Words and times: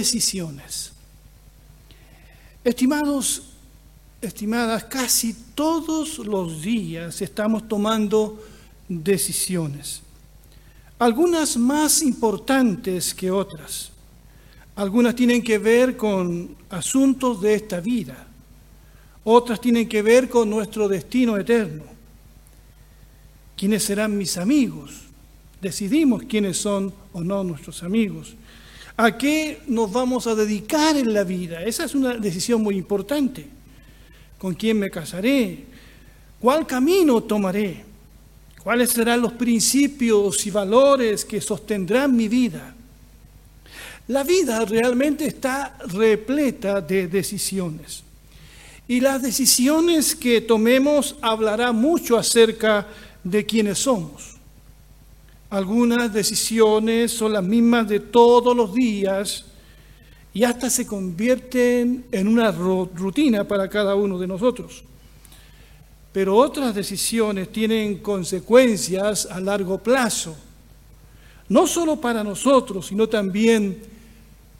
decisiones. 0.00 0.92
Estimados, 2.64 3.42
estimadas, 4.22 4.84
casi 4.84 5.34
todos 5.54 6.18
los 6.18 6.62
días 6.62 7.20
estamos 7.20 7.68
tomando 7.68 8.42
decisiones, 8.88 10.02
algunas 10.98 11.56
más 11.56 12.02
importantes 12.02 13.14
que 13.14 13.30
otras. 13.30 13.92
Algunas 14.76 15.14
tienen 15.14 15.42
que 15.42 15.58
ver 15.58 15.96
con 15.98 16.56
asuntos 16.70 17.42
de 17.42 17.54
esta 17.54 17.80
vida, 17.80 18.26
otras 19.24 19.60
tienen 19.60 19.86
que 19.86 20.00
ver 20.00 20.30
con 20.30 20.48
nuestro 20.48 20.88
destino 20.88 21.36
eterno. 21.36 21.84
¿Quiénes 23.54 23.84
serán 23.84 24.16
mis 24.16 24.38
amigos? 24.38 25.02
Decidimos 25.60 26.22
quiénes 26.22 26.56
son 26.56 26.94
o 27.12 27.20
no 27.20 27.44
nuestros 27.44 27.82
amigos. 27.82 28.34
¿A 29.02 29.16
qué 29.16 29.62
nos 29.66 29.90
vamos 29.90 30.26
a 30.26 30.34
dedicar 30.34 30.94
en 30.94 31.14
la 31.14 31.24
vida? 31.24 31.62
Esa 31.62 31.86
es 31.86 31.94
una 31.94 32.18
decisión 32.18 32.62
muy 32.62 32.76
importante. 32.76 33.46
¿Con 34.36 34.52
quién 34.52 34.78
me 34.78 34.90
casaré? 34.90 35.64
¿Cuál 36.38 36.66
camino 36.66 37.22
tomaré? 37.22 37.82
¿Cuáles 38.62 38.90
serán 38.90 39.22
los 39.22 39.32
principios 39.32 40.46
y 40.46 40.50
valores 40.50 41.24
que 41.24 41.40
sostendrán 41.40 42.14
mi 42.14 42.28
vida? 42.28 42.74
La 44.08 44.22
vida 44.22 44.66
realmente 44.66 45.26
está 45.26 45.78
repleta 45.86 46.82
de 46.82 47.08
decisiones. 47.08 48.02
Y 48.86 49.00
las 49.00 49.22
decisiones 49.22 50.14
que 50.14 50.42
tomemos 50.42 51.16
hablará 51.22 51.72
mucho 51.72 52.18
acerca 52.18 52.86
de 53.24 53.46
quiénes 53.46 53.78
somos. 53.78 54.39
Algunas 55.50 56.12
decisiones 56.12 57.10
son 57.10 57.32
las 57.32 57.42
mismas 57.42 57.88
de 57.88 57.98
todos 57.98 58.56
los 58.56 58.72
días 58.72 59.44
y 60.32 60.44
hasta 60.44 60.70
se 60.70 60.86
convierten 60.86 62.04
en 62.12 62.28
una 62.28 62.52
rutina 62.52 63.42
para 63.42 63.68
cada 63.68 63.96
uno 63.96 64.16
de 64.16 64.28
nosotros. 64.28 64.84
Pero 66.12 66.36
otras 66.36 66.72
decisiones 66.72 67.50
tienen 67.50 67.98
consecuencias 67.98 69.26
a 69.26 69.40
largo 69.40 69.78
plazo, 69.78 70.36
no 71.48 71.66
solo 71.66 72.00
para 72.00 72.22
nosotros, 72.22 72.86
sino 72.86 73.08
también 73.08 73.82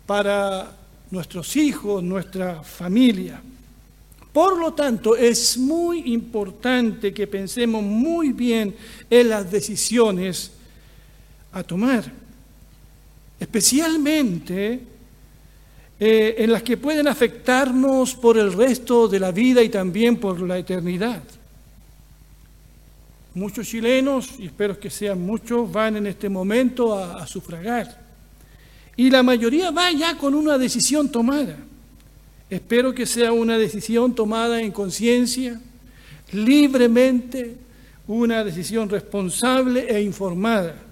para 0.06 0.76
nuestros 1.08 1.54
hijos, 1.54 2.02
nuestra 2.02 2.64
familia. 2.64 3.40
Por 4.32 4.58
lo 4.58 4.74
tanto, 4.74 5.14
es 5.16 5.56
muy 5.56 6.12
importante 6.12 7.14
que 7.14 7.28
pensemos 7.28 7.80
muy 7.80 8.32
bien 8.32 8.74
en 9.08 9.28
las 9.28 9.48
decisiones 9.52 10.52
a 11.52 11.62
tomar, 11.62 12.04
especialmente 13.38 14.80
eh, 15.98 16.34
en 16.38 16.52
las 16.52 16.62
que 16.62 16.76
pueden 16.76 17.08
afectarnos 17.08 18.14
por 18.14 18.38
el 18.38 18.52
resto 18.52 19.08
de 19.08 19.20
la 19.20 19.32
vida 19.32 19.62
y 19.62 19.68
también 19.68 20.16
por 20.16 20.40
la 20.40 20.58
eternidad. 20.58 21.22
Muchos 23.34 23.68
chilenos, 23.68 24.30
y 24.38 24.46
espero 24.46 24.78
que 24.78 24.90
sean 24.90 25.20
muchos, 25.20 25.70
van 25.70 25.96
en 25.96 26.06
este 26.06 26.28
momento 26.28 26.98
a, 26.98 27.22
a 27.22 27.26
sufragar. 27.26 28.00
Y 28.96 29.10
la 29.10 29.22
mayoría 29.22 29.70
va 29.70 29.92
ya 29.92 30.16
con 30.16 30.34
una 30.34 30.58
decisión 30.58 31.10
tomada. 31.10 31.56
Espero 32.48 32.94
que 32.94 33.06
sea 33.06 33.32
una 33.32 33.56
decisión 33.58 34.14
tomada 34.14 34.60
en 34.60 34.72
conciencia, 34.72 35.60
libremente, 36.32 37.56
una 38.06 38.42
decisión 38.42 38.88
responsable 38.88 39.86
e 39.88 40.02
informada. 40.02 40.89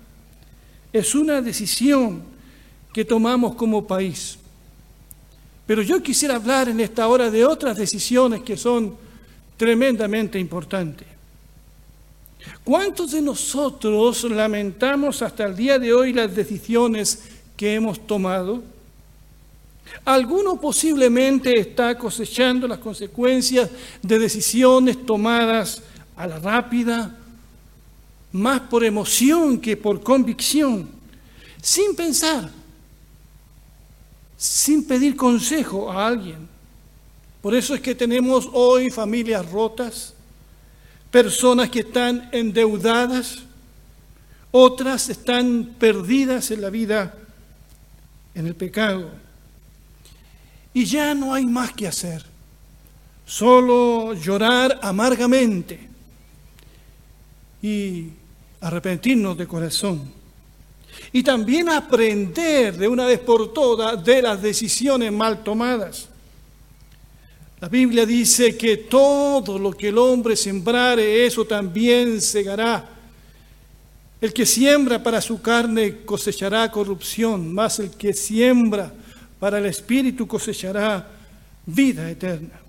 Es 0.92 1.14
una 1.14 1.40
decisión 1.42 2.22
que 2.92 3.04
tomamos 3.04 3.54
como 3.54 3.86
país. 3.86 4.38
Pero 5.66 5.82
yo 5.82 6.02
quisiera 6.02 6.36
hablar 6.36 6.68
en 6.68 6.80
esta 6.80 7.06
hora 7.08 7.30
de 7.30 7.44
otras 7.44 7.76
decisiones 7.76 8.42
que 8.42 8.56
son 8.56 8.96
tremendamente 9.56 10.38
importantes. 10.38 11.06
¿Cuántos 12.64 13.12
de 13.12 13.20
nosotros 13.20 14.24
lamentamos 14.24 15.20
hasta 15.22 15.44
el 15.44 15.56
día 15.56 15.78
de 15.78 15.92
hoy 15.92 16.12
las 16.12 16.34
decisiones 16.34 17.22
que 17.56 17.74
hemos 17.74 18.06
tomado? 18.06 18.62
Alguno 20.04 20.60
posiblemente 20.60 21.58
está 21.58 21.96
cosechando 21.98 22.68
las 22.68 22.78
consecuencias 22.78 23.70
de 24.02 24.18
decisiones 24.18 25.04
tomadas 25.04 25.82
a 26.16 26.26
la 26.26 26.38
rápida, 26.38 27.16
más 28.32 28.60
por 28.60 28.84
emoción 28.84 29.58
que 29.58 29.76
por 29.76 30.02
convicción, 30.02 30.88
sin 31.62 31.94
pensar, 31.94 32.50
sin 34.36 34.86
pedir 34.86 35.16
consejo 35.16 35.90
a 35.90 36.06
alguien. 36.06 36.48
Por 37.40 37.54
eso 37.54 37.74
es 37.74 37.80
que 37.80 37.94
tenemos 37.94 38.48
hoy 38.52 38.90
familias 38.90 39.50
rotas, 39.50 40.14
personas 41.10 41.70
que 41.70 41.80
están 41.80 42.28
endeudadas, 42.32 43.42
otras 44.50 45.08
están 45.08 45.76
perdidas 45.78 46.50
en 46.50 46.62
la 46.62 46.70
vida, 46.70 47.14
en 48.34 48.46
el 48.46 48.54
pecado. 48.54 49.10
Y 50.74 50.84
ya 50.84 51.14
no 51.14 51.32
hay 51.32 51.46
más 51.46 51.72
que 51.72 51.88
hacer, 51.88 52.24
solo 53.24 54.14
llorar 54.14 54.78
amargamente 54.82 55.88
y 57.62 58.08
arrepentirnos 58.60 59.36
de 59.36 59.46
corazón. 59.46 60.12
Y 61.12 61.22
también 61.22 61.68
aprender 61.68 62.76
de 62.76 62.88
una 62.88 63.06
vez 63.06 63.20
por 63.20 63.52
todas 63.52 64.02
de 64.04 64.22
las 64.22 64.42
decisiones 64.42 65.12
mal 65.12 65.42
tomadas. 65.42 66.08
La 67.60 67.68
Biblia 67.68 68.06
dice 68.06 68.56
que 68.56 68.76
todo 68.76 69.58
lo 69.58 69.72
que 69.72 69.88
el 69.88 69.98
hombre 69.98 70.36
sembrare, 70.36 71.26
eso 71.26 71.44
también 71.44 72.20
segará. 72.20 72.88
El 74.20 74.32
que 74.32 74.46
siembra 74.46 75.02
para 75.02 75.20
su 75.20 75.40
carne 75.40 76.04
cosechará 76.04 76.70
corrupción, 76.70 77.52
más 77.52 77.78
el 77.78 77.90
que 77.90 78.12
siembra 78.12 78.92
para 79.38 79.58
el 79.58 79.66
Espíritu 79.66 80.26
cosechará 80.26 81.08
vida 81.66 82.10
eterna. 82.10 82.60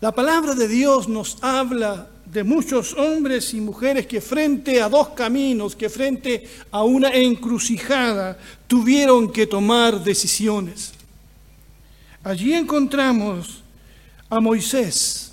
La 0.00 0.12
palabra 0.12 0.54
de 0.54 0.68
Dios 0.68 1.08
nos 1.08 1.42
habla 1.42 2.08
de 2.34 2.42
muchos 2.42 2.94
hombres 2.94 3.54
y 3.54 3.60
mujeres 3.60 4.08
que 4.08 4.20
frente 4.20 4.82
a 4.82 4.88
dos 4.88 5.10
caminos, 5.10 5.76
que 5.76 5.88
frente 5.88 6.48
a 6.72 6.82
una 6.82 7.14
encrucijada, 7.14 8.36
tuvieron 8.66 9.30
que 9.30 9.46
tomar 9.46 10.02
decisiones. 10.02 10.92
Allí 12.24 12.52
encontramos 12.52 13.62
a 14.28 14.40
Moisés 14.40 15.32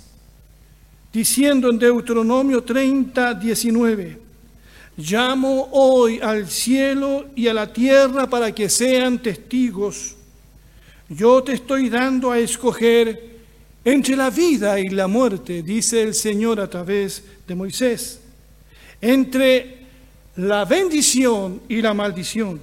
diciendo 1.12 1.70
en 1.70 1.80
Deuteronomio 1.80 2.62
30, 2.62 3.34
19, 3.34 4.20
Llamo 4.96 5.70
hoy 5.72 6.20
al 6.20 6.48
cielo 6.48 7.26
y 7.34 7.48
a 7.48 7.54
la 7.54 7.72
tierra 7.72 8.30
para 8.30 8.54
que 8.54 8.68
sean 8.68 9.20
testigos. 9.20 10.14
Yo 11.08 11.42
te 11.42 11.54
estoy 11.54 11.88
dando 11.88 12.30
a 12.30 12.38
escoger 12.38 13.31
entre 13.84 14.16
la 14.16 14.30
vida 14.30 14.78
y 14.78 14.88
la 14.88 15.06
muerte, 15.06 15.62
dice 15.62 16.02
el 16.02 16.14
Señor 16.14 16.60
a 16.60 16.70
través 16.70 17.22
de 17.46 17.54
Moisés, 17.54 18.20
entre 19.00 19.78
la 20.36 20.64
bendición 20.64 21.62
y 21.68 21.82
la 21.82 21.92
maldición. 21.92 22.60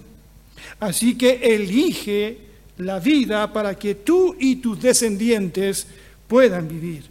Así 0.80 1.18
que 1.18 1.56
elige 1.56 2.38
la 2.78 3.00
vida 3.00 3.52
para 3.52 3.78
que 3.78 3.96
tú 3.96 4.36
y 4.40 4.58
tus 4.58 4.82
descendientes 4.82 5.88
puedan 6.28 6.68
vivir. 6.68 7.04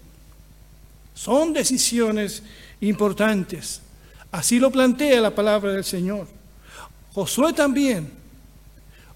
Son 1.14 1.52
decisiones 1.52 2.42
importantes. 2.80 3.82
Así 4.30 4.58
lo 4.58 4.70
plantea 4.70 5.20
la 5.20 5.34
palabra 5.34 5.72
del 5.72 5.84
Señor. 5.84 6.26
Josué 7.12 7.52
también, 7.52 8.10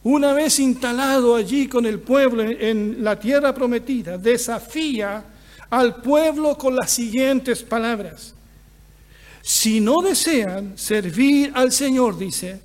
una 0.05 0.33
vez 0.33 0.59
instalado 0.59 1.37
allí 1.37 1.69
con 1.69 1.87
el 1.87 2.01
pueblo 2.01 2.43
en 2.43 3.05
la 3.05 3.19
tierra 3.19 3.55
prometida, 3.55 4.19
desafía 4.19 5.25
al 5.71 6.03
pueblo 6.03 6.59
con 6.59 6.75
las 6.75 6.91
siguientes 6.91 7.63
palabras. 7.63 8.35
Si 9.43 9.81
no 9.81 10.03
desean 10.03 10.77
servir 10.77 11.53
al 11.55 11.73
Señor, 11.73 12.19
dice, 12.19 12.61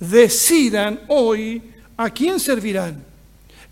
decidan 0.00 1.00
hoy 1.08 1.62
a 1.96 2.10
quién 2.10 2.40
servirán, 2.40 3.04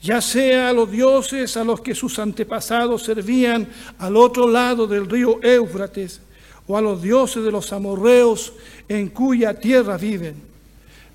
ya 0.03 0.21
sea 0.21 0.69
a 0.69 0.73
los 0.73 0.91
dioses 0.91 1.57
a 1.57 1.65
los 1.65 1.81
que 1.81 1.95
sus 1.95 2.19
antepasados 2.19 3.03
servían 3.03 3.69
al 3.99 4.17
otro 4.17 4.49
lado 4.49 4.87
del 4.87 5.09
río 5.09 5.43
Éufrates, 5.43 6.21
o 6.67 6.77
a 6.77 6.81
los 6.81 7.01
dioses 7.01 7.45
de 7.45 7.53
los 7.53 7.73
amorreos 7.73 8.53
en 8.89 9.09
cuya 9.09 9.55
tierra 9.55 9.97
viven. 9.97 10.56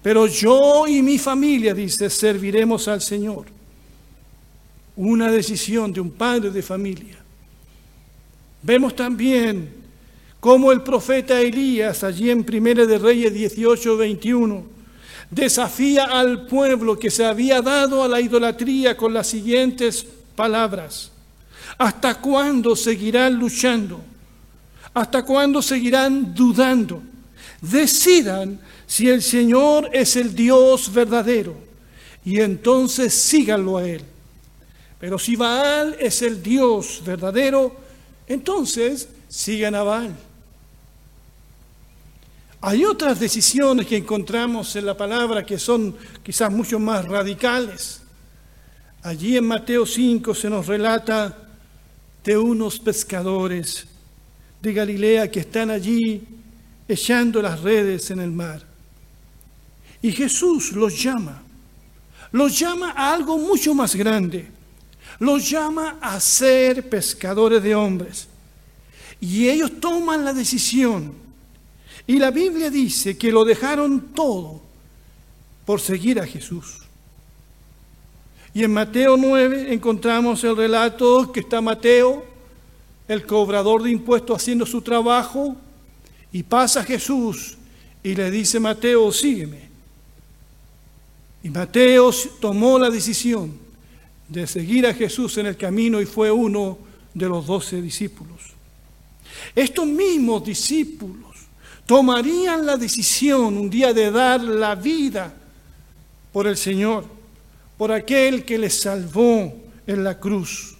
Pero 0.01 0.25
yo 0.25 0.87
y 0.87 1.01
mi 1.01 1.19
familia, 1.19 1.73
dice, 1.73 2.09
serviremos 2.09 2.87
al 2.87 3.01
Señor. 3.01 3.45
Una 4.95 5.31
decisión 5.31 5.93
de 5.93 6.01
un 6.01 6.11
padre 6.11 6.49
de 6.49 6.61
familia. 6.61 7.17
Vemos 8.63 8.95
también 8.95 9.73
cómo 10.39 10.71
el 10.71 10.81
profeta 10.81 11.39
Elías, 11.39 12.03
allí 12.03 12.29
en 12.29 12.43
Primera 12.43 12.85
de 12.85 12.97
Reyes 12.97 13.33
18, 13.33 13.97
21, 13.97 14.63
desafía 15.29 16.05
al 16.05 16.45
pueblo 16.45 16.97
que 16.97 17.11
se 17.11 17.25
había 17.25 17.61
dado 17.61 18.03
a 18.03 18.07
la 18.07 18.19
idolatría 18.19 18.97
con 18.97 19.13
las 19.13 19.27
siguientes 19.27 20.05
palabras. 20.35 21.11
¿Hasta 21.77 22.15
cuándo 22.19 22.75
seguirán 22.75 23.35
luchando? 23.35 24.01
¿Hasta 24.93 25.23
cuándo 25.23 25.61
seguirán 25.61 26.35
dudando? 26.35 27.01
Decidan 27.61 28.59
si 28.87 29.07
el 29.07 29.21
Señor 29.21 29.89
es 29.93 30.15
el 30.15 30.35
Dios 30.35 30.91
verdadero 30.91 31.55
y 32.25 32.39
entonces 32.39 33.13
síganlo 33.13 33.77
a 33.77 33.87
Él. 33.87 34.01
Pero 34.99 35.17
si 35.17 35.35
Baal 35.35 35.95
es 35.99 36.21
el 36.23 36.41
Dios 36.41 37.01
verdadero, 37.05 37.75
entonces 38.27 39.09
sigan 39.29 39.75
a 39.75 39.83
Baal. 39.83 40.15
Hay 42.61 42.85
otras 42.85 43.19
decisiones 43.19 43.87
que 43.87 43.97
encontramos 43.97 44.75
en 44.75 44.85
la 44.85 44.95
palabra 44.95 45.43
que 45.43 45.57
son 45.57 45.95
quizás 46.21 46.51
mucho 46.51 46.79
más 46.79 47.05
radicales. 47.05 48.01
Allí 49.01 49.35
en 49.35 49.45
Mateo 49.45 49.85
5 49.85 50.35
se 50.35 50.49
nos 50.49 50.67
relata 50.67 51.35
de 52.23 52.37
unos 52.37 52.79
pescadores 52.79 53.87
de 54.61 54.73
Galilea 54.73 55.31
que 55.31 55.39
están 55.39 55.71
allí 55.71 56.21
echando 56.93 57.41
las 57.41 57.61
redes 57.61 58.11
en 58.11 58.19
el 58.19 58.31
mar. 58.31 58.65
Y 60.01 60.11
Jesús 60.11 60.71
los 60.71 61.01
llama, 61.01 61.41
los 62.31 62.57
llama 62.57 62.91
a 62.91 63.13
algo 63.13 63.37
mucho 63.37 63.73
más 63.73 63.95
grande, 63.95 64.49
los 65.19 65.49
llama 65.49 65.97
a 66.01 66.19
ser 66.19 66.89
pescadores 66.89 67.61
de 67.61 67.75
hombres. 67.75 68.27
Y 69.19 69.47
ellos 69.47 69.79
toman 69.79 70.25
la 70.25 70.33
decisión. 70.33 71.13
Y 72.07 72.17
la 72.17 72.31
Biblia 72.31 72.71
dice 72.71 73.17
que 73.17 73.31
lo 73.31 73.45
dejaron 73.45 74.13
todo 74.13 74.61
por 75.65 75.79
seguir 75.79 76.19
a 76.19 76.25
Jesús. 76.25 76.79
Y 78.53 78.63
en 78.63 78.73
Mateo 78.73 79.15
9 79.15 79.71
encontramos 79.73 80.43
el 80.43 80.57
relato 80.57 81.31
que 81.31 81.41
está 81.41 81.61
Mateo, 81.61 82.25
el 83.07 83.25
cobrador 83.25 83.83
de 83.83 83.91
impuestos, 83.91 84.41
haciendo 84.41 84.65
su 84.65 84.81
trabajo, 84.81 85.55
y 86.31 86.43
pasa 86.43 86.83
Jesús 86.83 87.57
y 88.03 88.15
le 88.15 88.31
dice, 88.31 88.59
Mateo, 88.59 89.11
sígueme. 89.11 89.69
Y 91.43 91.49
Mateo 91.49 92.11
tomó 92.39 92.77
la 92.79 92.89
decisión 92.89 93.57
de 94.27 94.47
seguir 94.47 94.85
a 94.85 94.93
Jesús 94.93 95.37
en 95.37 95.47
el 95.47 95.57
camino 95.57 95.99
y 95.99 96.05
fue 96.05 96.31
uno 96.31 96.77
de 97.13 97.27
los 97.27 97.45
doce 97.45 97.81
discípulos. 97.81 98.39
Estos 99.55 99.85
mismos 99.87 100.45
discípulos 100.45 101.31
tomarían 101.85 102.65
la 102.65 102.77
decisión 102.77 103.57
un 103.57 103.69
día 103.69 103.93
de 103.93 104.11
dar 104.11 104.41
la 104.41 104.75
vida 104.75 105.33
por 106.31 106.47
el 106.47 106.55
Señor, 106.55 107.05
por 107.77 107.91
aquel 107.91 108.45
que 108.45 108.57
les 108.57 108.79
salvó 108.79 109.53
en 109.85 110.03
la 110.03 110.17
cruz. 110.17 110.77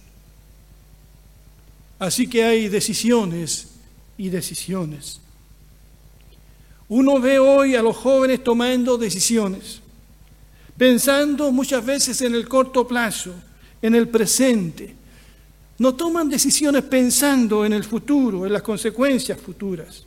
Así 1.98 2.26
que 2.26 2.42
hay 2.42 2.68
decisiones 2.68 3.68
y 4.16 4.28
decisiones. 4.28 5.20
Uno 6.94 7.18
ve 7.18 7.38
hoy 7.38 7.74
a 7.74 7.82
los 7.82 7.96
jóvenes 7.96 8.44
tomando 8.44 8.98
decisiones 8.98 9.80
pensando 10.76 11.52
muchas 11.52 11.86
veces 11.86 12.20
en 12.22 12.34
el 12.34 12.48
corto 12.48 12.88
plazo, 12.88 13.32
en 13.80 13.94
el 13.94 14.08
presente. 14.08 14.92
No 15.78 15.94
toman 15.94 16.28
decisiones 16.28 16.82
pensando 16.82 17.64
en 17.64 17.72
el 17.72 17.84
futuro, 17.84 18.44
en 18.44 18.52
las 18.52 18.62
consecuencias 18.62 19.40
futuras. 19.40 20.04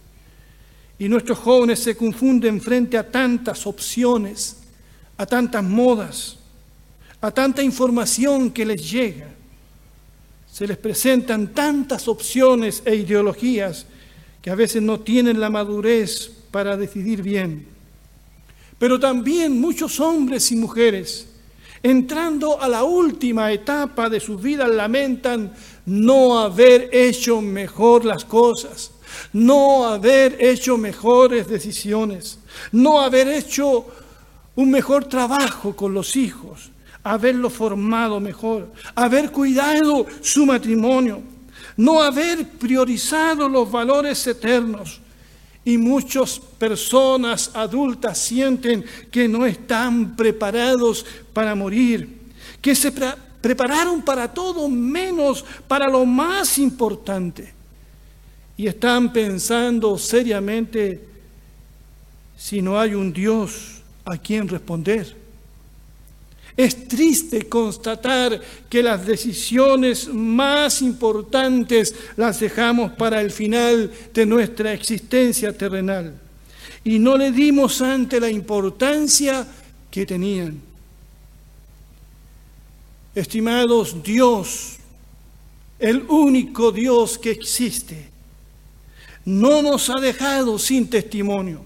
Y 0.99 1.07
nuestros 1.07 1.39
jóvenes 1.39 1.79
se 1.79 1.95
confunden 1.95 2.59
frente 2.59 2.97
a 2.97 3.09
tantas 3.09 3.65
opciones, 3.65 4.57
a 5.17 5.25
tantas 5.25 5.63
modas, 5.63 6.39
a 7.21 7.31
tanta 7.31 7.63
información 7.63 8.51
que 8.51 8.65
les 8.65 8.91
llega. 8.91 9.29
Se 10.51 10.67
les 10.67 10.77
presentan 10.77 11.53
tantas 11.53 12.07
opciones 12.09 12.83
e 12.83 12.95
ideologías 12.95 13.85
que 14.41 14.49
a 14.49 14.55
veces 14.55 14.81
no 14.81 14.99
tienen 14.99 15.39
la 15.39 15.49
madurez 15.49 16.34
para 16.55 16.77
decidir 16.77 17.21
bien. 17.21 17.67
Pero 18.79 18.97
también 18.97 19.59
muchos 19.59 19.99
hombres 19.99 20.53
y 20.53 20.55
mujeres, 20.55 21.27
entrando 21.83 22.61
a 22.61 22.69
la 22.69 22.85
última 22.85 23.51
etapa 23.51 24.09
de 24.09 24.21
sus 24.21 24.41
vidas, 24.41 24.69
lamentan 24.69 25.53
no 25.85 26.39
haber 26.39 26.87
hecho 26.93 27.41
mejor 27.41 28.05
las 28.05 28.23
cosas, 28.23 28.91
no 29.33 29.85
haber 29.85 30.37
hecho 30.39 30.77
mejores 30.77 31.45
decisiones, 31.49 32.39
no 32.71 33.01
haber 33.01 33.27
hecho 33.27 33.87
un 34.55 34.71
mejor 34.71 35.03
trabajo 35.09 35.75
con 35.75 35.93
los 35.93 36.15
hijos, 36.15 36.71
haberlo 37.03 37.49
formado 37.49 38.21
mejor, 38.21 38.71
haber 38.95 39.29
cuidado 39.29 40.05
su 40.21 40.45
matrimonio, 40.45 41.21
no 41.75 42.01
haber 42.01 42.47
priorizado 42.47 43.49
los 43.49 43.69
valores 43.69 44.25
eternos, 44.25 45.01
y 45.65 45.79
muchas 45.79 46.39
personas 46.39 47.49
adultas 47.55 48.19
sienten 48.19 48.85
que 49.11 49.27
no 49.27 49.47
están 49.47 50.15
preparados 50.15 51.03
para 51.33 51.55
morir, 51.55 52.21
que 52.61 52.75
se 52.75 52.91
prepararon 52.91 54.03
para 54.03 54.31
todo 54.31 54.69
menos 54.69 55.43
para 55.67 55.89
lo 55.89 56.05
más 56.05 56.59
importante. 56.59 57.51
Y 58.55 58.67
están 58.67 59.11
pensando 59.11 59.97
seriamente 59.97 61.03
si 62.37 62.61
no 62.61 62.79
hay 62.79 62.93
un 62.93 63.11
Dios 63.11 63.81
a 64.05 64.17
quien 64.17 64.47
responder. 64.47 65.24
Es 66.57 66.87
triste 66.87 67.49
constatar 67.49 68.39
que 68.69 68.81
las 68.81 69.05
decisiones 69.05 70.07
más 70.07 70.81
importantes 70.81 71.93
las 72.15 72.39
dejamos 72.39 72.93
para 72.93 73.19
el 73.19 73.29
final 73.31 73.91
de 74.13 74.25
nuestra 74.25 74.71
existencia 74.71 75.51
terrenal 75.55 76.13
y 76.85 76.97
no 76.97 77.17
le 77.17 77.31
dimos 77.31 77.81
ante 77.81 78.19
la 78.21 78.29
importancia 78.29 79.45
que 79.91 80.05
tenían. 80.05 80.61
Estimados 83.13 84.01
Dios, 84.01 84.77
el 85.77 86.03
único 86.07 86.71
Dios 86.71 87.17
que 87.17 87.31
existe, 87.31 88.09
no 89.25 89.61
nos 89.61 89.89
ha 89.89 89.99
dejado 89.99 90.57
sin 90.57 90.89
testimonio 90.89 91.61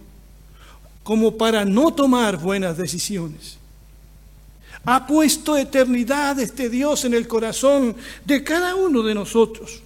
como 1.03 1.37
para 1.37 1.65
no 1.65 1.93
tomar 1.93 2.37
buenas 2.37 2.77
decisiones. 2.77 3.58
Ha 4.85 5.05
puesto 5.05 5.57
eternidad 5.57 6.39
este 6.39 6.69
Dios 6.69 7.05
en 7.05 7.13
el 7.13 7.27
corazón 7.27 7.95
de 8.25 8.43
cada 8.43 8.75
uno 8.75 9.03
de 9.03 9.13
nosotros. 9.13 9.81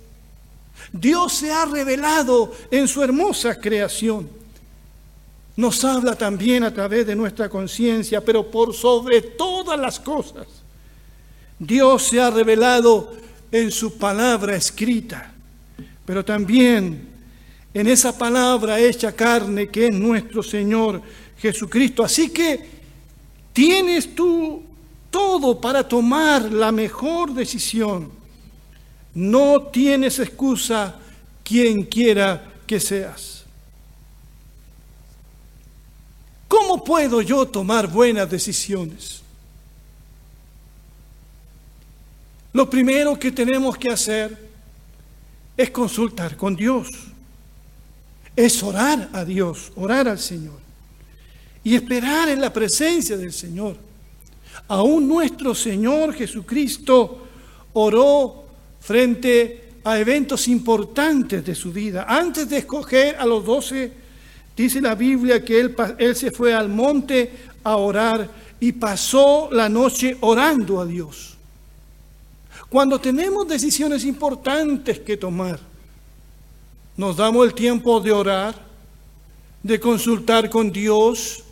Dios 0.91 1.33
se 1.33 1.51
ha 1.51 1.65
revelado 1.65 2.53
en 2.69 2.87
su 2.87 3.01
hermosa 3.01 3.59
creación. 3.59 4.29
Nos 5.55 5.83
habla 5.83 6.15
también 6.15 6.63
a 6.63 6.73
través 6.73 7.05
de 7.05 7.15
nuestra 7.15 7.49
conciencia, 7.49 8.21
pero 8.21 8.49
por 8.49 8.73
sobre 8.73 9.21
todas 9.21 9.79
las 9.79 9.99
cosas, 9.99 10.47
Dios 11.59 12.03
se 12.03 12.21
ha 12.21 12.29
revelado 12.29 13.13
en 13.51 13.71
su 13.71 13.97
palabra 13.97 14.55
escrita, 14.55 15.31
pero 16.05 16.25
también 16.25 17.07
en 17.73 17.87
esa 17.87 18.17
palabra 18.17 18.79
hecha 18.79 19.11
carne 19.11 19.69
que 19.69 19.87
es 19.87 19.93
nuestro 19.93 20.43
Señor 20.43 21.01
Jesucristo. 21.37 22.03
Así 22.03 22.29
que 22.29 22.69
tienes 23.51 24.13
tú 24.15 24.63
todo 25.13 25.61
para 25.61 25.87
tomar 25.87 26.51
la 26.51 26.71
mejor 26.71 27.35
decisión. 27.35 28.11
No 29.13 29.61
tienes 29.71 30.17
excusa 30.17 30.95
quien 31.43 31.83
quiera 31.83 32.51
que 32.65 32.79
seas. 32.79 33.43
¿Cómo 36.47 36.83
puedo 36.83 37.21
yo 37.21 37.47
tomar 37.47 37.87
buenas 37.87 38.27
decisiones? 38.27 39.21
Lo 42.51 42.67
primero 42.67 43.17
que 43.19 43.31
tenemos 43.31 43.77
que 43.77 43.91
hacer 43.91 44.35
es 45.55 45.69
consultar 45.69 46.35
con 46.35 46.55
Dios, 46.55 46.87
es 48.35 48.63
orar 48.63 49.09
a 49.13 49.23
Dios, 49.23 49.71
orar 49.75 50.07
al 50.07 50.17
Señor 50.17 50.59
y 51.63 51.75
esperar 51.75 52.29
en 52.29 52.41
la 52.41 52.51
presencia 52.51 53.15
del 53.15 53.31
Señor. 53.31 53.92
Aún 54.67 55.07
nuestro 55.07 55.53
Señor 55.53 56.13
Jesucristo 56.13 57.27
oró 57.73 58.45
frente 58.79 59.69
a 59.83 59.99
eventos 59.99 60.47
importantes 60.47 61.45
de 61.45 61.55
su 61.55 61.71
vida. 61.71 62.05
Antes 62.07 62.49
de 62.49 62.59
escoger 62.59 63.15
a 63.17 63.25
los 63.25 63.45
doce, 63.45 63.91
dice 64.55 64.81
la 64.81 64.95
Biblia 64.95 65.43
que 65.43 65.59
él, 65.59 65.75
él 65.97 66.15
se 66.15 66.31
fue 66.31 66.53
al 66.53 66.69
monte 66.69 67.31
a 67.63 67.77
orar 67.77 68.29
y 68.59 68.71
pasó 68.71 69.49
la 69.51 69.67
noche 69.67 70.17
orando 70.21 70.79
a 70.79 70.85
Dios. 70.85 71.37
Cuando 72.69 72.99
tenemos 72.99 73.47
decisiones 73.47 74.05
importantes 74.05 74.99
que 74.99 75.17
tomar, 75.17 75.59
nos 76.95 77.17
damos 77.17 77.45
el 77.45 77.53
tiempo 77.53 77.99
de 77.99 78.11
orar, 78.11 78.55
de 79.61 79.79
consultar 79.79 80.49
con 80.49 80.71
Dios, 80.71 81.43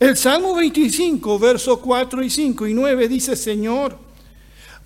El 0.00 0.16
Salmo 0.16 0.54
25, 0.54 1.38
versos 1.38 1.78
4 1.78 2.22
y 2.22 2.30
5 2.30 2.66
y 2.66 2.72
9 2.72 3.06
dice, 3.06 3.36
Señor, 3.36 3.98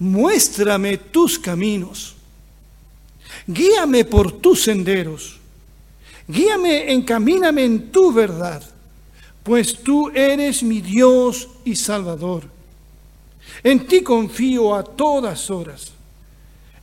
muéstrame 0.01 0.99
tus 0.99 1.39
caminos, 1.39 2.17
guíame 3.47 4.05
por 4.05 4.33
tus 4.33 4.63
senderos, 4.65 5.39
guíame, 6.27 6.93
encamíname 6.93 7.65
en 7.65 7.93
tu 7.93 8.13
verdad, 8.13 8.61
pues 9.45 9.85
tú 9.85 10.11
eres 10.11 10.65
mi 10.65 10.81
Dios 10.81 11.49
y 11.65 11.77
Salvador. 11.77 12.51
En 13.63 13.87
ti 13.87 14.03
confío 14.03 14.75
a 14.75 14.83
todas 14.83 15.49
horas. 15.49 15.93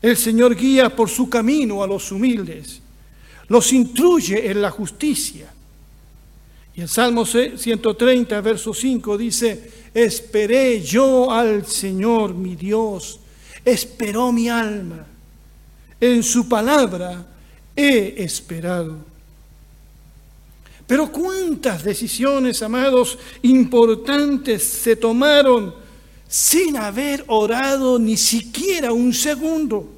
El 0.02 0.16
Señor 0.16 0.56
guía 0.56 0.96
por 0.96 1.10
su 1.10 1.30
camino 1.30 1.84
a 1.84 1.88
los 1.88 2.10
humildes, 2.14 2.82
los 3.50 3.74
instruye 3.74 4.50
en 4.50 4.62
la 4.62 4.72
justicia. 4.72 5.54
Y 6.76 6.82
el 6.82 6.90
Salmo 6.90 7.26
130, 7.26 8.40
verso 8.42 8.74
5 8.74 9.18
dice, 9.18 9.72
esperé 9.94 10.82
yo 10.82 11.32
al 11.32 11.66
Señor 11.66 12.34
mi 12.34 12.56
Dios, 12.56 13.20
esperó 13.66 14.32
mi 14.32 14.48
alma, 14.50 15.06
en 16.00 16.24
su 16.24 16.48
palabra 16.48 17.26
he 17.76 18.24
esperado. 18.24 19.12
Pero 20.88 21.12
cuántas 21.12 21.84
decisiones, 21.84 22.62
amados, 22.62 23.18
importantes 23.44 24.64
se 24.64 24.96
tomaron 24.96 25.74
sin 26.28 26.78
haber 26.78 27.24
orado 27.28 28.00
ni 28.00 28.18
siquiera 28.18 28.92
un 28.92 29.14
segundo. 29.14 29.90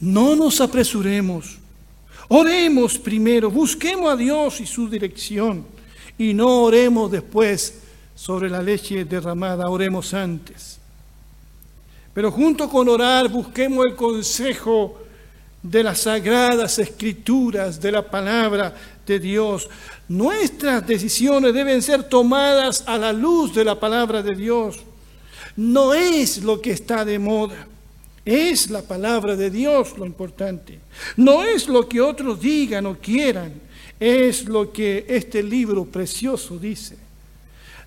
No 0.00 0.34
nos 0.34 0.60
apresuremos. 0.60 1.58
Oremos 2.32 2.96
primero, 2.96 3.50
busquemos 3.50 4.12
a 4.12 4.16
Dios 4.16 4.60
y 4.60 4.66
su 4.66 4.88
dirección 4.88 5.66
y 6.16 6.32
no 6.32 6.62
oremos 6.62 7.10
después 7.10 7.80
sobre 8.14 8.48
la 8.48 8.62
leche 8.62 9.04
derramada, 9.04 9.68
oremos 9.68 10.14
antes. 10.14 10.78
Pero 12.14 12.30
junto 12.30 12.68
con 12.68 12.88
orar 12.88 13.28
busquemos 13.28 13.84
el 13.84 13.96
consejo 13.96 15.00
de 15.60 15.82
las 15.82 16.02
sagradas 16.02 16.78
escrituras, 16.78 17.80
de 17.80 17.90
la 17.90 18.08
palabra 18.08 18.76
de 19.04 19.18
Dios. 19.18 19.68
Nuestras 20.06 20.86
decisiones 20.86 21.52
deben 21.52 21.82
ser 21.82 22.04
tomadas 22.04 22.84
a 22.86 22.96
la 22.96 23.12
luz 23.12 23.52
de 23.52 23.64
la 23.64 23.80
palabra 23.80 24.22
de 24.22 24.36
Dios. 24.36 24.78
No 25.56 25.94
es 25.94 26.44
lo 26.44 26.60
que 26.60 26.70
está 26.70 27.04
de 27.04 27.18
moda. 27.18 27.66
Es 28.30 28.70
la 28.70 28.82
palabra 28.82 29.34
de 29.34 29.50
Dios 29.50 29.98
lo 29.98 30.06
importante. 30.06 30.78
No 31.16 31.42
es 31.42 31.66
lo 31.66 31.88
que 31.88 32.00
otros 32.00 32.40
digan 32.40 32.86
o 32.86 32.96
quieran. 32.96 33.52
Es 33.98 34.44
lo 34.44 34.72
que 34.72 35.04
este 35.08 35.42
libro 35.42 35.84
precioso 35.84 36.56
dice. 36.56 36.96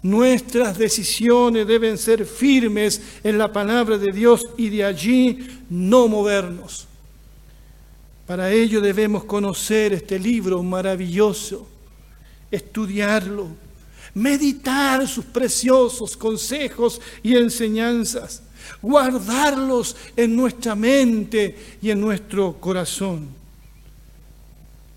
Nuestras 0.01 0.77
decisiones 0.77 1.65
deben 1.65 1.97
ser 1.97 2.25
firmes 2.25 3.01
en 3.23 3.37
la 3.37 3.53
palabra 3.53 3.97
de 3.97 4.11
Dios 4.11 4.41
y 4.57 4.67
de 4.67 4.83
allí 4.83 5.47
no 5.69 6.09
movernos. 6.09 6.87
Para 8.27 8.51
ello 8.51 8.81
debemos 8.81 9.23
conocer 9.23 9.93
este 9.93 10.19
libro 10.19 10.61
maravilloso, 10.61 11.65
estudiarlo, 12.51 13.47
meditar 14.13 15.07
sus 15.07 15.23
preciosos 15.23 16.17
consejos 16.17 16.99
y 17.23 17.37
enseñanzas, 17.37 18.43
guardarlos 18.81 19.95
en 20.15 20.35
nuestra 20.35 20.75
mente 20.75 21.55
y 21.81 21.89
en 21.89 22.01
nuestro 22.01 22.53
corazón. 22.59 23.27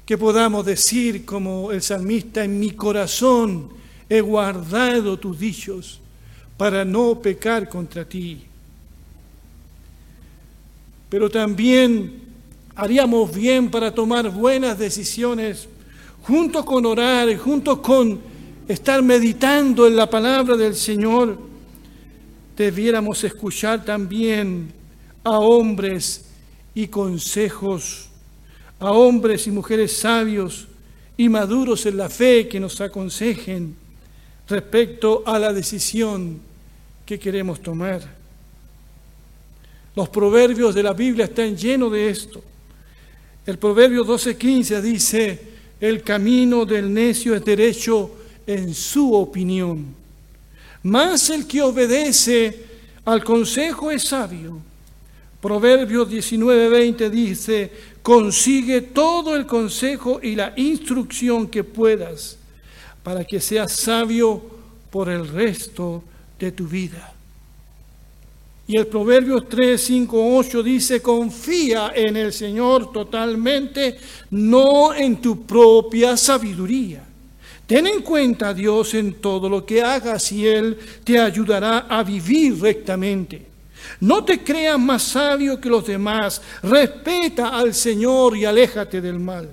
Que 0.04 0.16
podamos 0.16 0.64
decir 0.64 1.24
como 1.24 1.72
el 1.72 1.82
salmista, 1.82 2.44
en 2.44 2.58
mi 2.58 2.72
corazón 2.72 3.70
he 4.08 4.20
guardado 4.20 5.18
tus 5.18 5.38
dichos 5.38 6.00
para 6.56 6.84
no 6.84 7.20
pecar 7.20 7.68
contra 7.68 8.04
ti. 8.04 8.42
Pero 11.08 11.30
también 11.30 12.22
haríamos 12.74 13.34
bien 13.34 13.70
para 13.70 13.92
tomar 13.94 14.30
buenas 14.30 14.78
decisiones, 14.78 15.68
junto 16.22 16.64
con 16.64 16.84
orar, 16.86 17.34
junto 17.36 17.80
con 17.80 18.20
estar 18.68 19.02
meditando 19.02 19.86
en 19.86 19.96
la 19.96 20.10
palabra 20.10 20.56
del 20.56 20.74
Señor, 20.74 21.38
debiéramos 22.56 23.22
escuchar 23.24 23.84
también 23.84 24.72
a 25.22 25.38
hombres 25.38 26.24
y 26.74 26.88
consejos, 26.88 28.08
a 28.78 28.92
hombres 28.92 29.46
y 29.46 29.50
mujeres 29.50 29.96
sabios 29.96 30.66
y 31.16 31.28
maduros 31.28 31.86
en 31.86 31.96
la 31.96 32.08
fe 32.08 32.48
que 32.48 32.60
nos 32.60 32.80
aconsejen 32.80 33.76
respecto 34.48 35.22
a 35.26 35.38
la 35.38 35.52
decisión 35.52 36.40
que 37.04 37.18
queremos 37.18 37.60
tomar. 37.60 38.02
Los 39.94 40.08
proverbios 40.08 40.74
de 40.74 40.82
la 40.82 40.92
Biblia 40.92 41.24
están 41.24 41.56
llenos 41.56 41.90
de 41.90 42.10
esto. 42.10 42.42
El 43.46 43.58
Proverbio 43.58 44.04
12:15 44.04 44.80
dice, 44.80 45.40
el 45.80 46.02
camino 46.02 46.64
del 46.66 46.92
necio 46.92 47.34
es 47.34 47.44
derecho 47.44 48.10
en 48.46 48.74
su 48.74 49.14
opinión, 49.14 49.86
mas 50.86 51.30
el 51.30 51.48
que 51.48 51.62
obedece 51.62 52.64
al 53.04 53.24
consejo 53.24 53.90
es 53.90 54.04
sabio. 54.04 54.60
Proverbios 55.40 56.08
19:20 56.08 57.10
dice, 57.10 57.72
consigue 58.02 58.82
todo 58.82 59.34
el 59.34 59.46
consejo 59.46 60.20
y 60.22 60.36
la 60.36 60.52
instrucción 60.56 61.48
que 61.48 61.64
puedas 61.64 62.38
para 63.02 63.24
que 63.24 63.40
seas 63.40 63.72
sabio 63.72 64.40
por 64.88 65.08
el 65.08 65.26
resto 65.26 66.04
de 66.38 66.52
tu 66.52 66.68
vida. 66.68 67.12
Y 68.68 68.76
el 68.76 68.86
Proverbios 68.86 69.48
3, 69.48 69.80
5, 69.80 70.36
8 70.36 70.62
dice, 70.62 71.02
confía 71.02 71.92
en 71.96 72.16
el 72.16 72.32
Señor 72.32 72.92
totalmente, 72.92 73.98
no 74.30 74.94
en 74.94 75.20
tu 75.20 75.44
propia 75.44 76.16
sabiduría. 76.16 77.15
Ten 77.66 77.86
en 77.86 78.02
cuenta 78.02 78.50
a 78.50 78.54
Dios 78.54 78.94
en 78.94 79.14
todo 79.14 79.48
lo 79.48 79.66
que 79.66 79.82
hagas 79.82 80.30
y 80.30 80.46
Él 80.46 80.78
te 81.02 81.18
ayudará 81.18 81.86
a 81.88 82.04
vivir 82.04 82.60
rectamente. 82.60 83.44
No 84.00 84.24
te 84.24 84.42
creas 84.42 84.78
más 84.78 85.02
sabio 85.02 85.60
que 85.60 85.68
los 85.68 85.84
demás. 85.84 86.40
Respeta 86.62 87.48
al 87.48 87.74
Señor 87.74 88.36
y 88.36 88.44
aléjate 88.44 89.00
del 89.00 89.18
mal. 89.18 89.50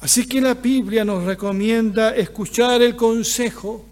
Así 0.00 0.26
que 0.26 0.40
la 0.40 0.54
Biblia 0.54 1.04
nos 1.04 1.24
recomienda 1.24 2.14
escuchar 2.14 2.82
el 2.82 2.94
consejo 2.96 3.86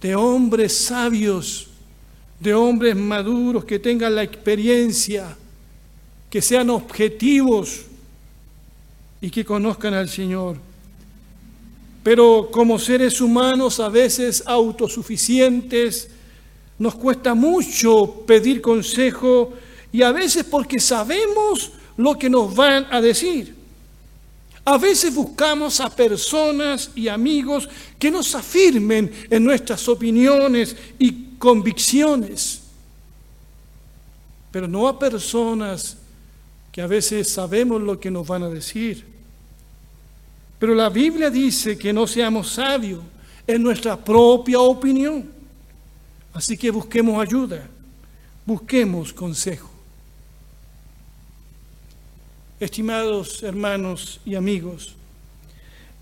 de 0.00 0.14
hombres 0.14 0.76
sabios, 0.76 1.68
de 2.38 2.54
hombres 2.54 2.96
maduros 2.96 3.64
que 3.64 3.78
tengan 3.78 4.14
la 4.14 4.22
experiencia, 4.22 5.36
que 6.30 6.40
sean 6.40 6.70
objetivos 6.70 7.82
y 9.20 9.30
que 9.30 9.44
conozcan 9.44 9.94
al 9.94 10.08
Señor. 10.08 10.56
Pero 12.02 12.48
como 12.50 12.78
seres 12.78 13.20
humanos 13.20 13.78
a 13.80 13.88
veces 13.88 14.42
autosuficientes, 14.46 16.08
nos 16.78 16.94
cuesta 16.94 17.34
mucho 17.34 18.22
pedir 18.26 18.62
consejo 18.62 19.52
y 19.92 20.02
a 20.02 20.12
veces 20.12 20.44
porque 20.44 20.80
sabemos 20.80 21.72
lo 21.96 22.18
que 22.18 22.30
nos 22.30 22.54
van 22.54 22.86
a 22.90 23.00
decir. 23.00 23.54
A 24.64 24.78
veces 24.78 25.14
buscamos 25.14 25.80
a 25.80 25.94
personas 25.94 26.90
y 26.94 27.08
amigos 27.08 27.68
que 27.98 28.10
nos 28.10 28.34
afirmen 28.34 29.10
en 29.28 29.44
nuestras 29.44 29.88
opiniones 29.88 30.76
y 30.98 31.36
convicciones, 31.38 32.62
pero 34.50 34.68
no 34.68 34.86
a 34.86 34.98
personas 34.98 35.96
que 36.72 36.82
a 36.82 36.86
veces 36.86 37.28
sabemos 37.28 37.82
lo 37.82 37.98
que 37.98 38.10
nos 38.10 38.26
van 38.26 38.44
a 38.44 38.48
decir. 38.48 39.04
Pero 40.58 40.74
la 40.74 40.88
Biblia 40.88 41.30
dice 41.30 41.76
que 41.76 41.92
no 41.92 42.06
seamos 42.06 42.50
sabios 42.50 43.00
en 43.46 43.62
nuestra 43.62 43.96
propia 43.96 44.60
opinión. 44.60 45.30
Así 46.32 46.56
que 46.56 46.70
busquemos 46.70 47.20
ayuda, 47.20 47.66
busquemos 48.46 49.12
consejo. 49.12 49.70
Estimados 52.60 53.42
hermanos 53.42 54.20
y 54.24 54.34
amigos, 54.34 54.94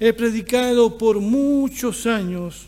he 0.01 0.13
predicado 0.13 0.99
por 0.99 1.21
muchos 1.21 2.05
años 2.07 2.67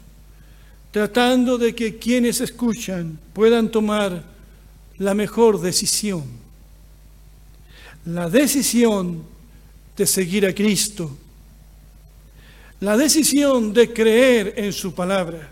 tratando 0.91 1.59
de 1.59 1.75
que 1.75 1.99
quienes 1.99 2.41
escuchan 2.41 3.19
puedan 3.33 3.71
tomar 3.71 4.25
la 4.99 5.15
mejor 5.15 5.61
decisión. 5.61 6.25
La 8.07 8.29
decisión 8.29 9.23
de 9.97 10.07
seguir 10.07 10.47
a 10.47 10.55
Cristo. 10.55 11.11
La 12.81 12.97
decisión 12.97 13.73
de 13.73 13.93
creer 13.93 14.55
en 14.57 14.73
su 14.73 14.95
palabra. 14.95 15.51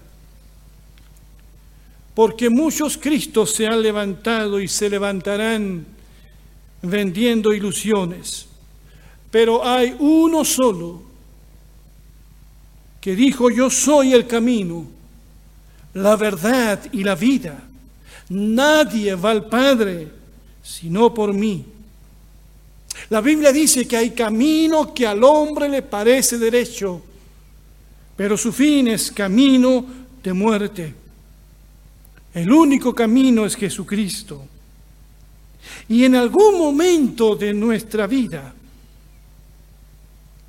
Porque 2.15 2.49
muchos 2.49 2.97
Cristos 2.97 3.53
se 3.55 3.67
han 3.67 3.83
levantado 3.83 4.61
y 4.61 4.67
se 4.67 4.89
levantarán 4.89 5.87
vendiendo 6.83 7.53
ilusiones, 7.53 8.47
Pero 9.31 9.67
hay 9.67 9.95
uno 9.99 10.45
solo 10.45 11.03
que 13.01 13.15
dijo, 13.15 13.51
yo 13.51 13.69
soy 13.69 14.13
el 14.15 14.27
camino, 14.27 14.87
la 15.95 16.17
verdad 16.17 16.81
y 16.93 17.05
la 17.05 17.15
vida. 17.15 17.63
Nadie 18.31 19.15
va 19.15 19.31
al 19.33 19.49
Padre 19.49 20.09
sino 20.63 21.13
por 21.13 21.33
mí. 21.33 21.65
La 23.11 23.21
Biblia 23.23 23.53
dice 23.53 23.89
que 23.89 23.97
hay 23.97 24.11
camino 24.11 24.93
que 24.93 25.07
al 25.07 25.25
hombre 25.25 25.69
le 25.69 25.83
parece 25.83 26.37
derecho, 26.37 27.03
pero 28.17 28.37
su 28.37 28.53
fin 28.53 28.89
es 28.89 29.11
camino 29.11 29.85
de 30.23 30.33
muerte. 30.33 30.95
El 32.35 32.53
único 32.53 32.95
camino 32.95 33.47
es 33.47 33.57
Jesucristo. 33.57 34.45
Y 35.89 36.05
en 36.05 36.17
algún 36.17 36.59
momento 36.59 37.35
de 37.35 37.55
nuestra 37.55 38.07
vida, 38.07 38.55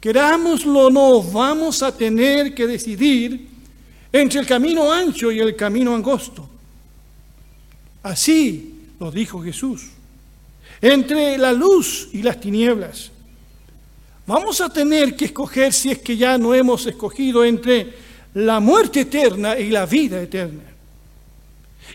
querámoslo 0.02 0.88
o 0.88 0.90
no, 0.90 1.24
vamos 1.24 1.82
a 1.82 1.96
tener 1.96 2.54
que 2.54 2.68
decidir 2.68 3.48
entre 4.12 4.42
el 4.42 4.46
camino 4.46 4.92
ancho 4.92 5.32
y 5.32 5.40
el 5.40 5.56
camino 5.56 5.96
angosto. 5.96 6.50
Así 8.04 8.76
lo 9.00 9.12
dijo 9.12 9.42
Jesús. 9.42 9.99
Entre 10.82 11.38
la 11.38 11.52
luz 11.52 12.10
y 12.14 12.22
las 12.22 12.40
tinieblas. 12.40 13.12
Vamos 14.26 14.62
a 14.62 14.70
tener 14.70 15.16
que 15.16 15.26
escoger, 15.26 15.74
si 15.74 15.92
es 15.92 16.00
que 16.00 16.16
ya 16.16 16.38
no 16.38 16.54
hemos 16.54 16.86
escogido, 16.86 17.44
entre 17.44 17.94
la 18.36 18.60
muerte 18.60 19.02
eterna 19.02 19.58
y 19.58 19.70
la 19.70 19.86
vida 19.86 20.22
eterna. 20.22 20.64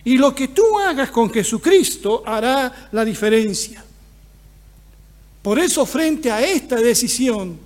Y 0.02 0.18
lo 0.18 0.34
que 0.34 0.48
tú 0.48 0.78
hagas 0.78 1.10
con 1.10 1.30
Jesucristo 1.32 2.22
hará 2.26 2.88
la 2.92 3.04
diferencia. 3.04 3.84
Por 5.42 5.58
eso 5.58 5.86
frente 5.86 6.30
a 6.30 6.42
esta 6.42 6.76
decisión, 6.76 7.58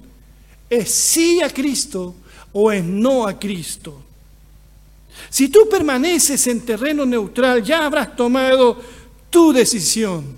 es 0.68 0.90
sí 0.90 1.40
a 1.40 1.48
Cristo 1.48 2.14
o 2.52 2.70
es 2.70 2.84
no 2.84 3.26
a 3.26 3.38
Cristo. 3.38 4.02
Si 5.30 5.48
tú 5.48 5.68
permaneces 5.70 6.46
en 6.46 6.60
terreno 6.60 7.04
neutral, 7.06 7.62
ya 7.62 7.86
habrás 7.86 8.14
tomado 8.14 8.80
tu 9.30 9.52
decisión. 9.52 10.36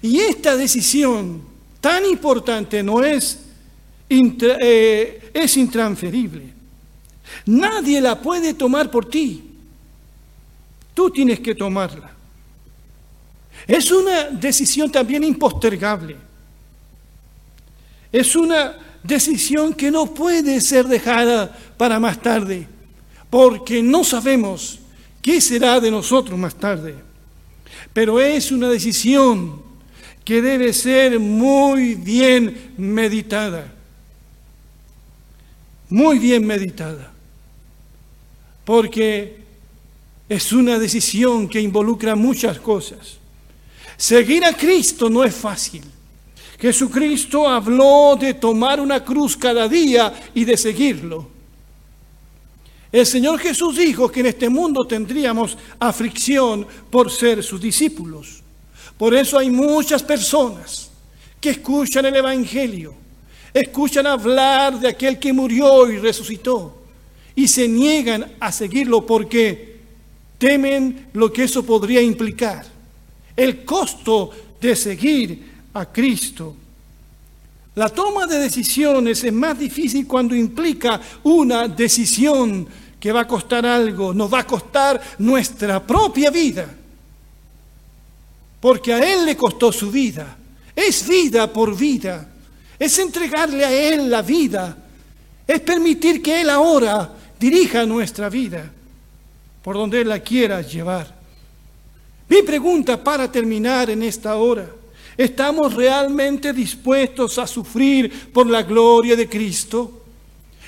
Y 0.00 0.20
esta 0.20 0.56
decisión 0.56 1.42
tan 1.80 2.04
importante 2.06 2.82
no 2.82 3.02
es, 3.02 3.40
eh, 4.08 5.30
es 5.34 5.56
intransferible. 5.56 6.52
Nadie 7.46 8.00
la 8.00 8.20
puede 8.20 8.54
tomar 8.54 8.90
por 8.90 9.08
ti. 9.08 9.42
Tú 10.94 11.10
tienes 11.10 11.40
que 11.40 11.54
tomarla. 11.54 12.12
Es 13.66 13.90
una 13.90 14.24
decisión 14.24 14.90
también 14.90 15.24
impostergable. 15.24 16.16
Es 18.10 18.36
una 18.36 18.76
decisión 19.02 19.72
que 19.72 19.90
no 19.90 20.12
puede 20.12 20.60
ser 20.60 20.86
dejada 20.86 21.56
para 21.76 21.98
más 21.98 22.20
tarde, 22.20 22.68
porque 23.30 23.82
no 23.82 24.04
sabemos 24.04 24.78
qué 25.20 25.40
será 25.40 25.80
de 25.80 25.90
nosotros 25.90 26.38
más 26.38 26.54
tarde. 26.54 26.94
Pero 27.92 28.20
es 28.20 28.52
una 28.52 28.68
decisión 28.68 29.61
que 30.24 30.40
debe 30.40 30.72
ser 30.72 31.18
muy 31.18 31.94
bien 31.94 32.74
meditada. 32.76 33.72
Muy 35.88 36.18
bien 36.18 36.46
meditada. 36.46 37.12
Porque 38.64 39.42
es 40.28 40.52
una 40.52 40.78
decisión 40.78 41.48
que 41.48 41.60
involucra 41.60 42.14
muchas 42.14 42.58
cosas. 42.58 43.18
Seguir 43.96 44.44
a 44.44 44.56
Cristo 44.56 45.10
no 45.10 45.24
es 45.24 45.34
fácil. 45.34 45.82
Jesucristo 46.58 47.48
habló 47.48 48.16
de 48.18 48.34
tomar 48.34 48.80
una 48.80 49.04
cruz 49.04 49.36
cada 49.36 49.68
día 49.68 50.30
y 50.32 50.44
de 50.44 50.56
seguirlo. 50.56 51.28
El 52.92 53.06
Señor 53.06 53.40
Jesús 53.40 53.76
dijo 53.76 54.10
que 54.10 54.20
en 54.20 54.26
este 54.26 54.48
mundo 54.48 54.84
tendríamos 54.84 55.58
aflicción 55.80 56.66
por 56.90 57.10
ser 57.10 57.42
sus 57.42 57.60
discípulos. 57.60 58.41
Por 58.98 59.14
eso 59.14 59.38
hay 59.38 59.50
muchas 59.50 60.02
personas 60.02 60.90
que 61.40 61.50
escuchan 61.50 62.06
el 62.06 62.16
Evangelio, 62.16 62.94
escuchan 63.52 64.06
hablar 64.06 64.78
de 64.78 64.88
aquel 64.88 65.18
que 65.18 65.32
murió 65.32 65.90
y 65.90 65.98
resucitó 65.98 66.82
y 67.34 67.48
se 67.48 67.66
niegan 67.66 68.32
a 68.38 68.52
seguirlo 68.52 69.04
porque 69.04 69.80
temen 70.38 71.08
lo 71.12 71.32
que 71.32 71.44
eso 71.44 71.64
podría 71.64 72.00
implicar, 72.00 72.66
el 73.36 73.64
costo 73.64 74.30
de 74.60 74.76
seguir 74.76 75.52
a 75.74 75.86
Cristo. 75.86 76.56
La 77.74 77.88
toma 77.88 78.26
de 78.26 78.38
decisiones 78.38 79.24
es 79.24 79.32
más 79.32 79.58
difícil 79.58 80.06
cuando 80.06 80.34
implica 80.34 81.00
una 81.22 81.68
decisión 81.68 82.68
que 83.00 83.12
va 83.12 83.22
a 83.22 83.26
costar 83.26 83.64
algo, 83.64 84.12
nos 84.12 84.32
va 84.32 84.40
a 84.40 84.46
costar 84.46 85.00
nuestra 85.18 85.84
propia 85.84 86.30
vida, 86.30 86.72
porque 88.62 88.94
a 88.94 89.12
Él 89.12 89.26
le 89.26 89.36
costó 89.36 89.72
su 89.72 89.90
vida, 89.90 90.36
es 90.76 91.08
vida 91.08 91.52
por 91.52 91.76
vida, 91.76 92.32
es 92.78 92.96
entregarle 93.00 93.64
a 93.64 93.72
Él 93.72 94.08
la 94.08 94.22
vida, 94.22 94.78
es 95.48 95.58
permitir 95.62 96.22
que 96.22 96.40
Él 96.40 96.48
ahora 96.48 97.12
dirija 97.40 97.84
nuestra 97.84 98.28
vida 98.28 98.70
por 99.64 99.74
donde 99.74 100.02
Él 100.02 100.08
la 100.08 100.20
quiera 100.20 100.62
llevar. 100.62 101.12
Mi 102.28 102.42
pregunta 102.42 103.02
para 103.02 103.30
terminar 103.32 103.90
en 103.90 104.04
esta 104.04 104.36
hora, 104.36 104.70
¿estamos 105.16 105.74
realmente 105.74 106.52
dispuestos 106.52 107.38
a 107.38 107.48
sufrir 107.48 108.30
por 108.32 108.46
la 108.46 108.62
gloria 108.62 109.16
de 109.16 109.28
Cristo? 109.28 110.04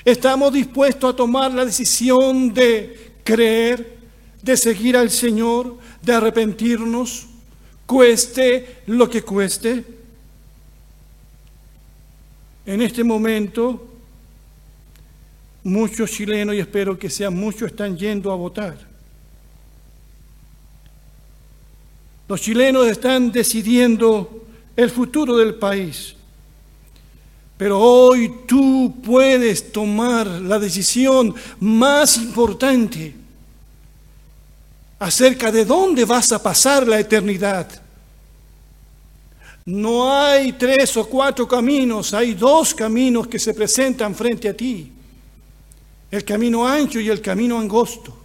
¿Estamos 0.04 0.52
dispuestos 0.52 1.12
a 1.12 1.16
tomar 1.16 1.54
la 1.54 1.64
decisión 1.64 2.52
de 2.52 3.12
creer, 3.22 3.98
de 4.42 4.57
seguir 4.57 4.96
al 4.96 5.12
Señor, 5.12 5.78
de 6.02 6.12
arrepentirnos, 6.12 7.28
cueste 7.87 8.83
lo 8.87 9.09
que 9.09 9.23
cueste? 9.23 9.85
En 12.66 12.81
este 12.83 13.05
momento 13.05 13.88
muchos 15.64 16.11
chilenos, 16.11 16.55
y 16.55 16.59
espero 16.59 16.99
que 16.99 17.11
sean 17.11 17.35
muchos, 17.35 17.70
están 17.70 17.97
yendo 17.97 18.31
a 18.31 18.37
votar. 18.37 18.79
Los 22.29 22.40
chilenos 22.40 22.87
están 22.87 23.33
decidiendo 23.33 24.47
el 24.77 24.90
futuro 24.90 25.37
del 25.37 25.55
país. 25.55 26.14
Pero 27.57 27.79
hoy 27.79 28.33
tú 28.47 28.94
puedes 29.05 29.73
tomar 29.73 30.27
la 30.27 30.59
decisión 30.59 31.35
más 31.61 32.16
importante 32.16 33.14
acerca 34.98 35.50
de 35.50 35.64
dónde 35.64 36.04
vas 36.04 36.33
a 36.33 36.42
pasar 36.42 36.87
la 36.87 37.00
eternidad. 37.00 37.68
No 39.66 40.12
hay 40.12 40.52
tres 40.52 40.96
o 40.96 41.09
cuatro 41.09 41.48
caminos, 41.48 42.12
hay 42.12 42.35
dos 42.35 42.74
caminos 42.74 43.26
que 43.26 43.38
se 43.38 43.54
presentan 43.54 44.14
frente 44.14 44.48
a 44.48 44.54
ti 44.54 44.94
el 46.14 46.24
camino 46.24 46.66
ancho 46.66 47.00
y 47.00 47.11
el 47.11 47.20
camino 47.20 47.59
angosto. 47.59 48.16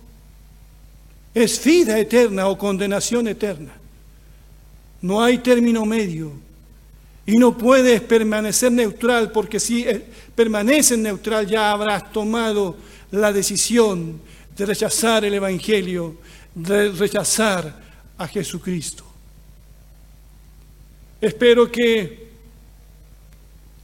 Es 1.33 1.63
vida 1.63 1.97
eterna 1.97 2.47
o 2.47 2.57
condenación 2.57 3.27
eterna. 3.27 3.71
No 5.01 5.23
hay 5.23 5.39
término 5.39 5.85
medio. 5.85 6.31
Y 7.25 7.37
no 7.37 7.57
puedes 7.57 8.01
permanecer 8.01 8.71
neutral 8.71 9.31
porque 9.31 9.59
si 9.59 9.87
eh, 9.87 10.03
permaneces 10.35 10.97
neutral 10.97 11.47
ya 11.47 11.71
habrás 11.71 12.11
tomado 12.11 12.75
la 13.11 13.31
decisión 13.33 14.21
de 14.55 14.65
rechazar 14.65 15.25
el 15.25 15.33
Evangelio, 15.33 16.17
de 16.63 16.91
rechazar 16.91 17.73
a 18.17 18.27
Jesucristo. 18.27 19.05
Espero 21.21 21.71
que 21.71 22.29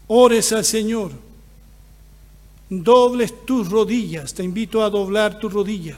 ores 0.08 0.52
al 0.52 0.66
Señor 0.66 1.12
dobles 2.70 3.46
tus 3.46 3.70
rodillas, 3.70 4.34
te 4.34 4.44
invito 4.44 4.84
a 4.84 4.90
doblar 4.90 5.40
tu 5.40 5.50
rodilla, 5.50 5.98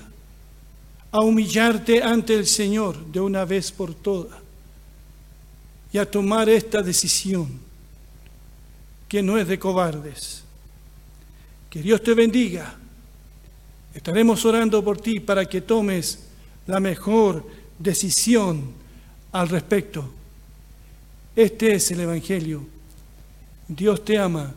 a 1.12 1.22
humillarte 1.22 2.04
ante 2.04 2.36
el 2.36 2.46
Señor 2.46 3.06
de 3.08 3.20
una 3.20 3.46
vez 3.46 3.72
por 3.72 3.94
todas 3.94 4.40
y 5.92 5.98
a 5.98 6.10
tomar 6.10 6.50
esta 6.50 6.82
decisión 6.82 7.60
que 9.08 9.24
no 9.24 9.38
es 9.38 9.48
de 9.48 9.58
cobardes. 9.58 10.44
Que 11.70 11.82
Dios 11.82 12.04
te 12.04 12.14
bendiga. 12.14 12.76
Estaremos 13.94 14.44
orando 14.46 14.84
por 14.84 15.00
ti 15.00 15.20
para 15.20 15.46
que 15.46 15.62
tomes 15.62 16.27
la 16.68 16.80
mejor 16.80 17.46
decisión 17.80 18.74
al 19.32 19.50
respecto. 19.50 20.10
Este 21.36 21.74
es 21.76 21.92
el 21.92 22.02
Evangelio. 22.02 22.66
Dios 23.68 24.04
te 24.04 24.18
ama 24.18 24.54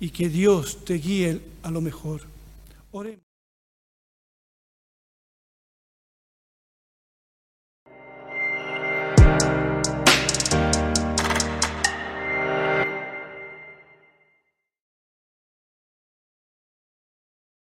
y 0.00 0.10
que 0.10 0.28
Dios 0.28 0.84
te 0.84 0.94
guíe 0.94 1.40
a 1.62 1.70
lo 1.70 1.80
mejor. 1.80 2.22
Oremos. 2.92 3.23